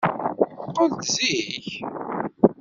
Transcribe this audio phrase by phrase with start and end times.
[0.63, 1.65] Qqel-d zik!